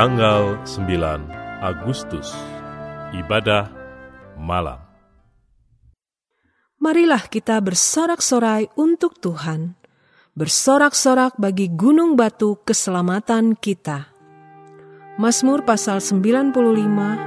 [0.00, 1.28] tanggal 9
[1.60, 2.32] Agustus,
[3.12, 3.68] ibadah
[4.40, 4.80] malam.
[6.80, 9.76] Marilah kita bersorak-sorai untuk Tuhan,
[10.32, 14.08] bersorak-sorak bagi gunung batu keselamatan kita.
[15.20, 16.48] Mazmur pasal 95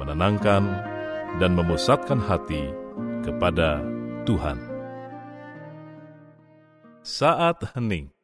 [0.00, 0.64] menenangkan,
[1.36, 2.85] dan memusatkan hati
[3.26, 3.82] kepada
[4.22, 4.58] Tuhan.
[7.02, 8.15] Saat hening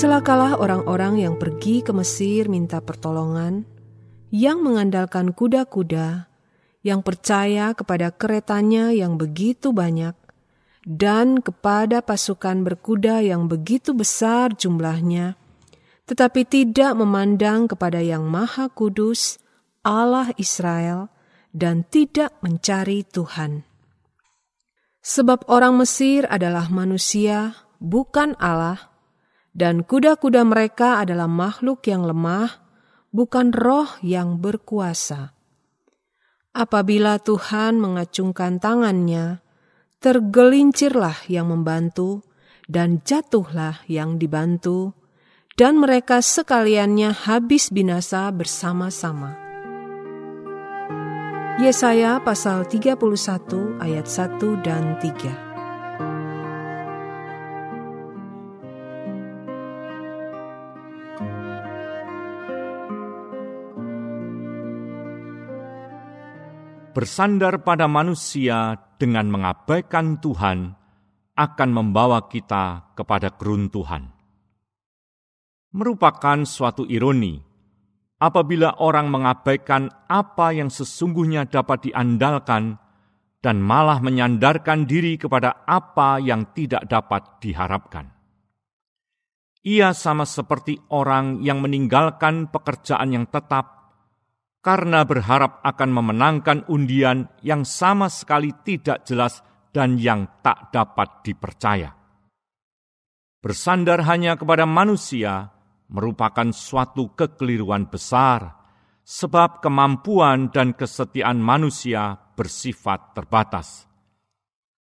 [0.00, 3.68] Celakalah orang-orang yang pergi ke Mesir minta pertolongan,
[4.32, 6.30] yang mengandalkan kuda-kuda,
[6.80, 10.16] yang percaya kepada keretanya yang begitu banyak,
[10.88, 15.36] dan kepada pasukan berkuda yang begitu besar jumlahnya,
[16.08, 19.38] tetapi tidak memandang kepada Yang Maha Kudus,
[19.86, 21.12] Allah Israel,
[21.52, 23.62] dan tidak mencari Tuhan.
[25.00, 28.89] Sebab orang Mesir adalah manusia, bukan Allah,
[29.50, 32.62] dan kuda-kuda mereka adalah makhluk yang lemah,
[33.10, 35.34] bukan roh yang berkuasa.
[36.50, 39.42] Apabila Tuhan mengacungkan tangannya,
[40.02, 42.22] tergelincirlah yang membantu,
[42.70, 44.94] dan jatuhlah yang dibantu,
[45.58, 49.34] dan mereka sekaliannya habis binasa bersama-sama.
[51.60, 52.96] Yesaya pasal 31
[53.84, 55.49] ayat 1 dan 3
[66.90, 70.74] bersandar pada manusia dengan mengabaikan Tuhan
[71.38, 74.10] akan membawa kita kepada keruntuhan.
[75.70, 77.38] Merupakan suatu ironi
[78.18, 82.76] apabila orang mengabaikan apa yang sesungguhnya dapat diandalkan
[83.40, 88.19] dan malah menyandarkan diri kepada apa yang tidak dapat diharapkan.
[89.60, 93.80] Ia sama seperti orang yang meninggalkan pekerjaan yang tetap
[94.64, 101.92] karena berharap akan memenangkan undian yang sama sekali tidak jelas dan yang tak dapat dipercaya.
[103.40, 105.48] Bersandar hanya kepada manusia
[105.88, 108.60] merupakan suatu kekeliruan besar,
[109.00, 113.88] sebab kemampuan dan kesetiaan manusia bersifat terbatas.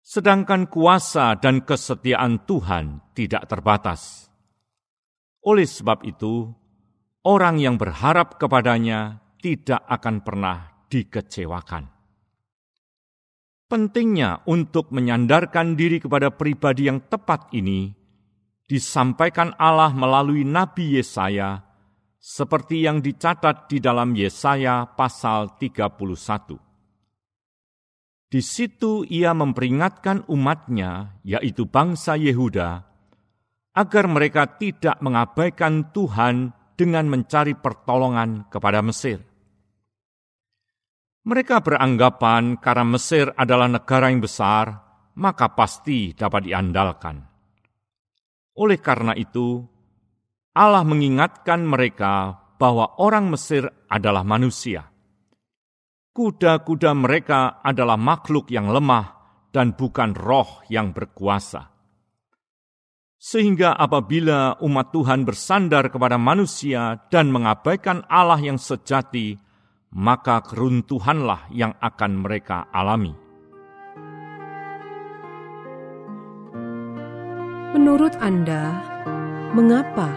[0.04, 4.31] Sedangkan kuasa dan kesetiaan Tuhan tidak terbatas.
[5.42, 6.54] Oleh sebab itu,
[7.26, 11.90] orang yang berharap kepadanya tidak akan pernah dikecewakan.
[13.66, 17.90] Pentingnya untuk menyandarkan diri kepada pribadi yang tepat ini
[18.68, 21.64] disampaikan Allah melalui Nabi Yesaya
[22.22, 26.54] seperti yang dicatat di dalam Yesaya pasal 31.
[28.30, 32.91] Di situ ia memperingatkan umatnya, yaitu bangsa Yehuda,
[33.72, 39.20] agar mereka tidak mengabaikan Tuhan dengan mencari pertolongan kepada Mesir.
[41.22, 44.74] Mereka beranggapan karena Mesir adalah negara yang besar,
[45.14, 47.22] maka pasti dapat diandalkan.
[48.58, 49.62] Oleh karena itu,
[50.52, 54.92] Allah mengingatkan mereka bahwa orang Mesir adalah manusia.
[56.12, 59.16] Kuda-kuda mereka adalah makhluk yang lemah
[59.48, 61.71] dan bukan roh yang berkuasa.
[63.22, 69.38] Sehingga apabila umat Tuhan bersandar kepada manusia dan mengabaikan Allah yang sejati,
[69.94, 73.14] maka keruntuhanlah yang akan mereka alami.
[77.78, 78.82] Menurut Anda,
[79.54, 80.10] mengapa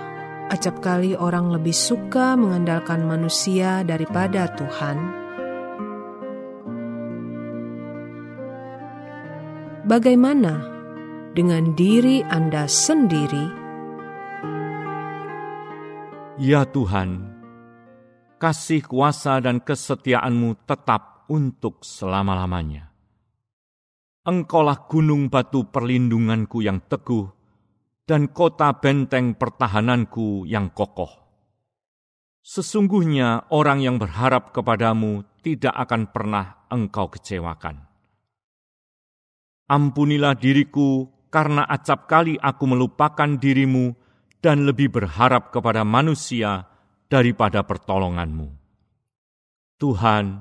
[0.49, 4.97] acap kali orang lebih suka mengandalkan manusia daripada Tuhan?
[9.85, 10.74] Bagaimana
[11.35, 13.51] dengan diri Anda sendiri?
[16.39, 17.35] Ya Tuhan,
[18.39, 22.87] kasih kuasa dan kesetiaan-Mu tetap untuk selama-lamanya.
[24.23, 27.27] Engkaulah gunung batu perlindunganku yang teguh,
[28.07, 31.11] dan kota benteng pertahananku yang kokoh.
[32.45, 37.85] Sesungguhnya orang yang berharap kepadamu tidak akan pernah engkau kecewakan.
[39.65, 43.91] Ampunilah diriku karena acap kali aku melupakan dirimu
[44.39, 46.63] dan lebih berharap kepada manusia
[47.11, 48.55] daripada pertolonganmu.
[49.75, 50.39] Tuhan,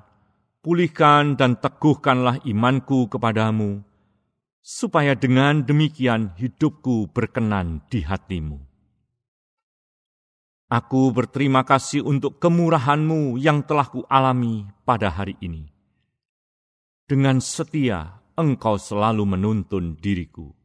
[0.63, 3.83] pulihkan dan teguhkanlah imanku kepadamu,
[4.63, 8.63] supaya dengan demikian hidupku berkenan di hatimu.
[10.71, 15.67] Aku berterima kasih untuk kemurahanmu yang telah kualami pada hari ini.
[17.05, 20.64] Dengan setia, engkau selalu menuntun diriku.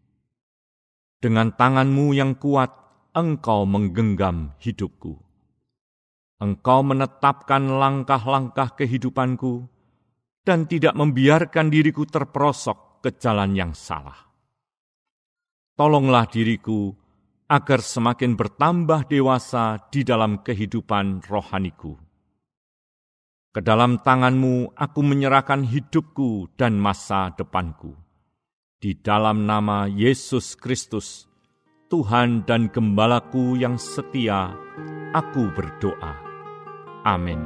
[1.19, 2.71] Dengan tanganmu yang kuat,
[3.12, 5.19] engkau menggenggam hidupku.
[6.39, 9.68] Engkau menetapkan langkah-langkah kehidupanku
[10.48, 14.16] dan tidak membiarkan diriku terperosok ke jalan yang salah.
[15.75, 16.95] Tolonglah diriku
[17.51, 22.00] agar semakin bertambah dewasa di dalam kehidupan rohaniku.
[23.51, 28.08] Ke dalam tanganmu aku menyerahkan hidupku dan masa depanku
[28.79, 31.27] di dalam nama Yesus Kristus,
[31.91, 34.55] Tuhan dan Gembalaku yang setia,
[35.11, 36.15] aku berdoa.
[37.03, 37.43] Amin.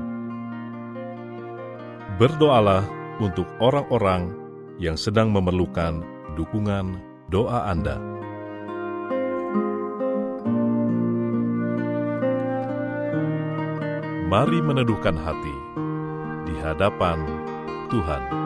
[2.21, 2.85] Berdoalah
[3.17, 4.29] untuk orang-orang
[4.77, 6.05] yang sedang memerlukan
[6.37, 7.01] dukungan
[7.33, 7.97] doa Anda.
[14.29, 15.55] Mari meneduhkan hati
[16.45, 17.25] di hadapan
[17.89, 18.42] Tuhan.